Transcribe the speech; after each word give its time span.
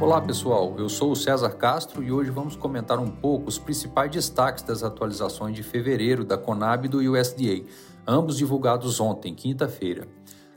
Olá 0.00 0.20
pessoal, 0.20 0.76
eu 0.78 0.88
sou 0.88 1.10
o 1.10 1.16
César 1.16 1.50
Castro 1.50 2.04
e 2.04 2.12
hoje 2.12 2.30
vamos 2.30 2.54
comentar 2.54 3.00
um 3.00 3.10
pouco 3.10 3.48
os 3.48 3.58
principais 3.58 4.08
destaques 4.08 4.62
das 4.62 4.84
atualizações 4.84 5.56
de 5.56 5.64
fevereiro 5.64 6.24
da 6.24 6.38
Conab 6.38 6.86
e 6.86 6.88
do 6.88 6.98
USDA, 6.98 7.64
ambos 8.06 8.38
divulgados 8.38 9.00
ontem, 9.00 9.34
quinta-feira. 9.34 10.06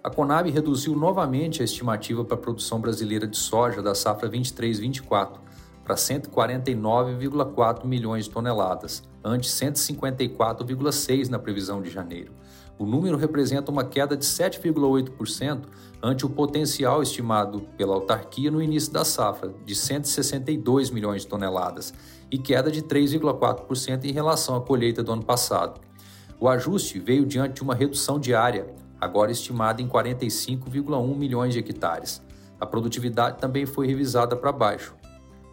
A 0.04 0.12
Conab 0.12 0.48
reduziu 0.52 0.96
novamente 0.96 1.64
a 1.64 1.66
estimativa 1.66 2.24
para 2.24 2.36
a 2.36 2.40
produção 2.40 2.80
brasileira 2.80 3.26
de 3.26 3.36
soja 3.36 3.82
da 3.82 3.96
safra 3.96 4.30
23-24 4.30 5.40
para 5.84 5.96
149,4 5.96 7.84
milhões 7.84 8.26
de 8.26 8.30
toneladas, 8.30 9.02
ante 9.24 9.50
154,6 9.50 11.30
na 11.30 11.40
previsão 11.40 11.82
de 11.82 11.90
janeiro. 11.90 12.32
O 12.82 12.86
número 12.88 13.16
representa 13.16 13.70
uma 13.70 13.84
queda 13.84 14.18
de 14.18 14.26
7,8% 14.26 15.66
ante 16.02 16.26
o 16.26 16.30
potencial 16.32 17.04
estimado 17.04 17.62
pela 17.78 17.94
autarquia 17.94 18.50
no 18.50 18.60
início 18.60 18.92
da 18.92 19.06
safra, 19.06 19.54
de 19.64 19.76
162 19.76 20.90
milhões 20.90 21.22
de 21.22 21.28
toneladas, 21.28 21.94
e 22.32 22.40
queda 22.40 22.72
de 22.72 22.82
3,4% 22.82 24.06
em 24.06 24.12
relação 24.12 24.56
à 24.56 24.62
colheita 24.62 25.04
do 25.04 25.12
ano 25.12 25.24
passado. 25.24 25.80
O 26.40 26.50
ajuste 26.50 26.98
veio 26.98 27.24
diante 27.24 27.58
de 27.58 27.62
uma 27.62 27.76
redução 27.76 28.20
diária, 28.20 28.74
agora 29.00 29.32
estimada 29.32 29.80
em 29.80 29.88
45,1 29.88 31.16
milhões 31.16 31.54
de 31.54 31.60
hectares. 31.60 32.20
A 32.60 32.66
produtividade 32.66 33.38
também 33.38 33.68
foi 33.68 33.86
revisada 33.86 34.36
para 34.36 34.52
baixo, 34.52 34.96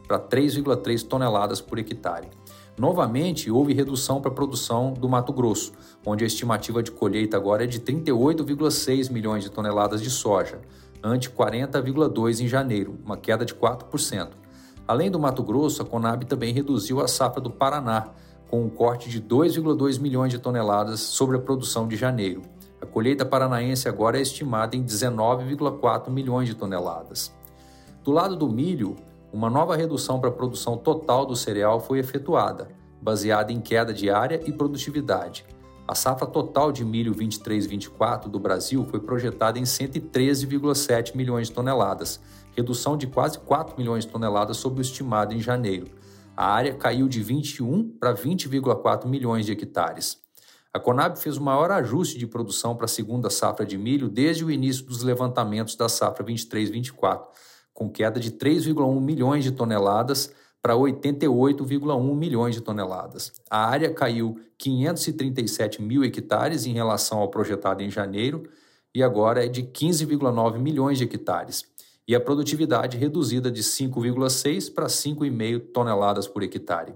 para 0.07 0.19
3,3 0.19 1.07
toneladas 1.07 1.61
por 1.61 1.79
hectare. 1.79 2.31
Novamente, 2.79 3.51
houve 3.51 3.75
redução 3.75 4.21
para 4.21 4.31
a 4.31 4.35
produção 4.35 4.93
do 4.93 5.09
Mato 5.09 5.33
Grosso, 5.33 5.73
onde 6.07 6.23
a 6.23 6.27
estimativa 6.29 6.81
de 6.81 6.93
colheita 6.93 7.37
agora 7.37 7.65
é 7.65 7.67
de 7.67 7.81
38,6 7.81 9.11
milhões 9.11 9.43
de 9.43 9.51
toneladas 9.51 10.01
de 10.01 10.09
soja, 10.09 10.61
ante 11.03 11.29
40,2 11.29 12.41
em 12.41 12.47
janeiro, 12.47 12.97
uma 13.05 13.17
queda 13.17 13.45
de 13.45 13.53
4%. 13.53 14.29
Além 14.87 15.11
do 15.11 15.19
Mato 15.19 15.43
Grosso, 15.43 15.83
a 15.83 15.85
Conab 15.85 16.25
também 16.25 16.55
reduziu 16.55 17.01
a 17.01 17.09
safra 17.09 17.41
do 17.41 17.51
Paraná, 17.51 18.11
com 18.49 18.63
um 18.63 18.71
corte 18.71 19.11
de 19.11 19.21
2,2 19.21 20.01
milhões 20.01 20.31
de 20.31 20.39
toneladas 20.39 21.01
sobre 21.01 21.37
a 21.37 21.41
produção 21.41 21.89
de 21.89 21.97
janeiro. 21.97 22.43
A 22.81 22.87
colheita 22.87 23.27
paranaense 23.27 23.89
agora 23.89 24.19
é 24.19 24.23
estimada 24.23 24.77
em 24.77 24.85
19,4 24.85 26.11
milhões 26.11 26.49
de 26.49 26.55
toneladas. 26.55 27.35
Do 28.05 28.13
lado 28.13 28.37
do 28.37 28.49
milho, 28.49 28.95
uma 29.33 29.51
nova 29.51 29.77
redução 29.77 30.19
para 30.19 30.31
a 30.31 30.33
produção 30.33 30.77
total 30.77 31.27
do 31.27 31.37
cereal 31.37 31.81
foi 31.81 31.99
efetuada, 31.99 32.69
baseada 33.01 33.53
em 33.53 33.61
queda 33.61 33.93
de 33.93 34.09
área 34.09 34.41
e 34.47 34.53
produtividade. 34.53 35.45
A 35.87 35.95
safra 35.95 36.27
total 36.27 36.73
de 36.73 36.85
milho 36.85 37.15
23-24 37.15 38.29
do 38.29 38.39
Brasil 38.39 38.87
foi 38.91 39.01
projetada 39.01 39.59
em 39.59 39.63
113,7 39.63 41.15
milhões 41.15 41.49
de 41.49 41.55
toneladas, 41.55 42.21
redução 42.57 42.97
de 42.97 43.07
quase 43.07 43.39
4 43.39 43.77
milhões 43.79 44.05
de 44.05 44.11
toneladas 44.11 44.57
sobre 44.57 44.81
o 44.81 44.83
estimado 44.83 45.35
em 45.35 45.41
janeiro. 45.41 45.89
A 46.37 46.47
área 46.47 46.75
caiu 46.75 47.09
de 47.09 47.23
21 47.23 47.97
para 47.99 48.15
20,4 48.15 49.07
milhões 49.07 49.45
de 49.45 49.53
hectares. 49.53 50.19
A 50.73 50.79
Conab 50.79 51.19
fez 51.19 51.37
o 51.37 51.43
maior 51.43 51.71
ajuste 51.71 52.19
de 52.19 52.27
produção 52.27 52.77
para 52.77 52.85
a 52.85 52.89
segunda 52.89 53.31
safra 53.31 53.65
de 53.65 53.77
milho 53.77 54.09
desde 54.09 54.45
o 54.45 54.51
início 54.51 54.85
dos 54.85 55.03
levantamentos 55.03 55.75
da 55.75 55.89
safra 55.89 56.25
23-24 56.25 57.25
com 57.79 57.89
queda 57.89 58.19
de 58.19 58.33
3,1 58.33 59.01
milhões 59.01 59.45
de 59.45 59.53
toneladas 59.53 60.35
para 60.61 60.75
88,1 60.75 62.13
milhões 62.13 62.57
de 62.57 62.61
toneladas. 62.61 63.33
A 63.49 63.67
área 63.67 63.95
caiu 63.95 64.41
537 64.59 65.81
mil 65.81 66.03
hectares 66.03 66.67
em 66.67 66.73
relação 66.73 67.19
ao 67.19 67.29
projetado 67.29 67.81
em 67.81 67.89
janeiro 67.89 68.51
e 68.93 69.01
agora 69.01 69.45
é 69.45 69.49
de 69.49 69.63
15,9 69.63 70.59
milhões 70.59 70.99
de 70.99 71.05
hectares. 71.05 71.67
E 72.09 72.17
a 72.17 72.21
produtividade 72.21 72.97
reduzida 72.97 73.49
de 73.49 73.63
5,6 73.63 74.75
para 74.75 74.87
5,5 74.87 75.73
toneladas 75.73 76.27
por 76.27 76.43
hectare. 76.43 76.95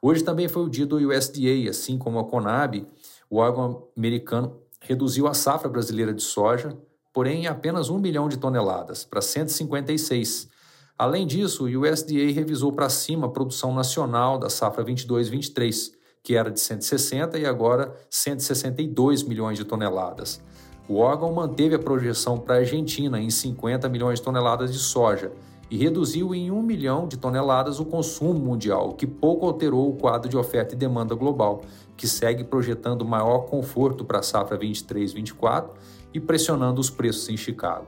Hoje 0.00 0.22
também 0.22 0.46
foi 0.46 0.62
o 0.62 0.70
dia 0.70 0.86
do 0.86 0.98
USDA, 1.08 1.68
assim 1.68 1.98
como 1.98 2.20
a 2.20 2.24
Conab, 2.24 2.86
o 3.28 3.38
órgão 3.38 3.88
americano 3.96 4.60
reduziu 4.80 5.26
a 5.26 5.34
safra 5.34 5.68
brasileira 5.68 6.14
de 6.14 6.22
soja 6.22 6.78
porém 7.20 7.46
apenas 7.46 7.90
1 7.90 7.98
milhão 7.98 8.30
de 8.30 8.38
toneladas, 8.38 9.04
para 9.04 9.20
156. 9.20 10.48
Além 10.96 11.26
disso, 11.26 11.66
o 11.66 11.82
USDA 11.82 12.32
revisou 12.32 12.72
para 12.72 12.88
cima 12.88 13.26
a 13.26 13.30
produção 13.30 13.74
nacional 13.74 14.38
da 14.38 14.48
safra 14.48 14.82
22-23, 14.82 15.92
que 16.22 16.34
era 16.34 16.50
de 16.50 16.58
160 16.58 17.38
e 17.38 17.44
agora 17.44 17.94
162 18.08 19.22
milhões 19.22 19.58
de 19.58 19.66
toneladas. 19.66 20.42
O 20.88 20.96
órgão 20.96 21.30
manteve 21.30 21.74
a 21.74 21.78
projeção 21.78 22.38
para 22.38 22.54
a 22.54 22.58
Argentina 22.60 23.20
em 23.20 23.28
50 23.28 23.86
milhões 23.90 24.18
de 24.18 24.24
toneladas 24.24 24.72
de 24.72 24.78
soja 24.78 25.30
e 25.70 25.76
reduziu 25.76 26.34
em 26.34 26.50
1 26.50 26.62
milhão 26.62 27.06
de 27.06 27.16
toneladas 27.16 27.78
o 27.78 27.84
consumo 27.84 28.34
mundial, 28.34 28.90
o 28.90 28.94
que 28.94 29.06
pouco 29.06 29.46
alterou 29.46 29.88
o 29.88 29.96
quadro 29.96 30.28
de 30.28 30.36
oferta 30.36 30.74
e 30.74 30.78
demanda 30.78 31.14
global, 31.14 31.62
que 31.96 32.08
segue 32.08 32.42
projetando 32.42 33.04
maior 33.04 33.46
conforto 33.46 34.04
para 34.04 34.18
a 34.18 34.22
safra 34.22 34.58
23-24 34.58 35.70
e 36.12 36.18
pressionando 36.18 36.80
os 36.80 36.90
preços 36.90 37.28
em 37.28 37.36
Chicago. 37.36 37.86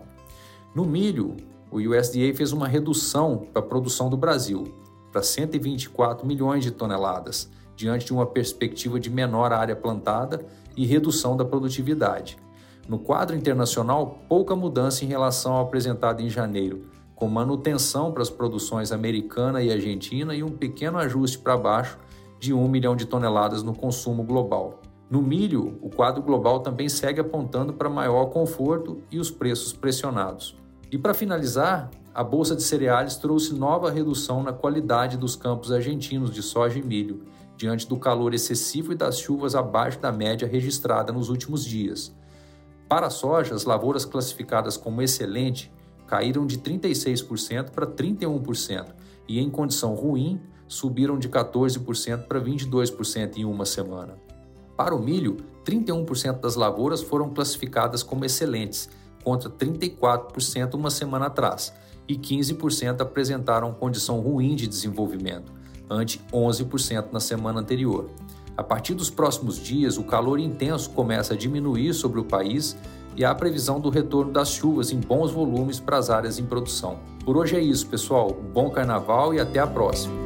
No 0.75 0.85
milho, 0.85 1.37
o 1.73 1.79
USDA 1.79 2.33
fez 2.35 2.53
uma 2.53 2.69
redução 2.69 3.49
para 3.53 3.61
a 3.61 3.67
produção 3.67 4.09
do 4.09 4.17
Brasil, 4.17 4.73
para 5.11 5.23
124 5.23 6.25
milhões 6.27 6.63
de 6.63 6.71
toneladas, 6.71 7.51
diante 7.75 8.07
de 8.07 8.13
uma 8.13 8.27
perspectiva 8.27 9.01
de 9.01 9.11
menor 9.11 9.53
área 9.53 9.75
plantada 9.75 10.47
e 10.77 10.87
redução 10.87 11.37
da 11.37 11.45
produtividade. 11.45 12.39
No 12.89 12.99
quadro 12.99 13.37
internacional, 13.37 14.21
pouca 14.29 14.55
mudança 14.55 15.05
em 15.05 15.09
relação 15.09 15.55
ao 15.55 15.65
apresentado 15.65 16.21
em 16.21 16.29
janeiro, 16.29 16.83
com 17.23 17.29
manutenção 17.29 18.11
para 18.11 18.21
as 18.21 18.31
produções 18.31 18.91
americana 18.91 19.63
e 19.63 19.71
argentina 19.71 20.35
e 20.35 20.43
um 20.43 20.49
pequeno 20.49 20.99
ajuste 20.99 21.39
para 21.39 21.57
baixo 21.57 21.97
de 22.41 22.53
1 22.53 22.67
milhão 22.67 22.97
de 22.97 23.07
toneladas 23.07 23.63
no 23.63 23.73
consumo 23.73 24.25
global. 24.25 24.81
No 25.09 25.23
milho, 25.23 25.79
o 25.81 25.89
quadro 25.89 26.21
global 26.21 26.59
também 26.59 26.89
segue 26.89 27.21
apontando 27.21 27.75
para 27.75 27.89
maior 27.89 28.25
conforto 28.31 29.05
e 29.09 29.21
os 29.21 29.31
preços 29.31 29.73
pressionados. 29.73 30.57
E 30.91 30.99
para 30.99 31.15
finalizar, 31.15 31.91
a 32.13 32.25
bolsa 32.25 32.57
de 32.57 32.63
cereais 32.65 33.15
trouxe 33.15 33.55
nova 33.55 33.89
redução 33.89 34.43
na 34.43 34.53
qualidade 34.53 35.17
dos 35.17 35.37
campos 35.37 35.71
argentinos 35.71 36.33
de 36.33 36.43
soja 36.43 36.81
e 36.81 36.83
milho, 36.83 37.23
diante 37.57 37.89
do 37.89 38.01
calor 38.01 38.35
excessivo 38.35 38.91
e 38.91 38.97
das 38.97 39.21
chuvas 39.21 39.55
abaixo 39.55 40.01
da 40.01 40.11
média 40.11 40.49
registrada 40.49 41.13
nos 41.13 41.29
últimos 41.29 41.65
dias. 41.65 42.13
Para 42.89 43.07
a 43.07 43.11
soja, 43.11 43.55
as 43.55 43.65
lavouras 43.65 44.05
classificadas 44.05 44.77
como 44.77 45.01
excelente 45.01 45.71
caíram 46.07 46.47
de 46.47 46.59
36% 46.59 47.71
para 47.71 47.87
31% 47.87 48.87
e, 49.29 49.41
em 49.41 49.51
condição 49.51 49.95
ruim, 49.95 50.41
subiram 50.67 51.19
de 51.19 51.29
14% 51.29 52.27
para 52.27 52.41
22% 52.41 53.37
em 53.37 53.45
uma 53.45 53.65
semana. 53.65 54.17
Para 54.77 54.95
o 54.95 55.03
milho, 55.03 55.37
31% 55.65 56.41
das 56.41 56.57
lavouras 56.57 57.03
foram 57.03 57.31
classificadas 57.31 58.03
como 58.03 58.25
excelentes, 58.25 58.89
contra 59.23 59.49
34% 59.49 60.75
uma 60.75 60.91
semana 60.91 61.27
atrás, 61.27 61.73
e 62.09 62.17
15% 62.17 63.01
apresentaram 63.01 63.73
condição 63.73 64.21
ruim 64.21 64.57
de 64.57 64.67
desenvolvimento, 64.67 65.53
ante 65.89 66.21
11% 66.33 67.13
na 67.13 67.21
semana 67.21 67.61
anterior. 67.61 68.09
A 68.57 68.63
partir 68.63 68.95
dos 68.95 69.09
próximos 69.09 69.59
dias, 69.59 69.97
o 69.97 70.05
calor 70.05 70.39
intenso 70.39 70.91
começa 70.91 71.35
a 71.35 71.37
diminuir 71.37 71.95
sobre 71.95 72.21
o 72.21 72.25
país 72.25 72.77
e 73.17 73.25
há 73.25 73.35
previsão 73.35 73.81
do 73.81 73.91
retorno 73.91 74.33
das 74.33 74.51
chuvas 74.51 74.93
em 74.93 75.01
bons 75.01 75.31
volumes 75.31 75.81
para 75.81 75.99
as 75.99 76.11
áreas 76.11 76.39
em 76.39 76.45
produção. 76.45 76.99
Por 77.25 77.37
hoje 77.37 77.57
é 77.57 77.61
isso, 77.61 77.87
pessoal. 77.87 78.31
Bom 78.31 78.71
carnaval 78.71 79.35
e 79.35 79.41
até 79.41 79.59
a 79.59 79.67
próxima. 79.67 80.22